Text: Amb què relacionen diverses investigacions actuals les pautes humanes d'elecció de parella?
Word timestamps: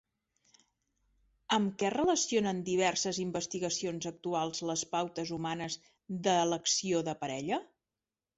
Amb 1.57 1.75
què 1.83 1.91
relacionen 1.93 2.63
diverses 2.69 3.19
investigacions 3.25 4.09
actuals 4.13 4.63
les 4.71 4.85
pautes 4.95 5.35
humanes 5.37 5.79
d'elecció 6.29 7.05
de 7.11 7.17
parella? 7.23 7.63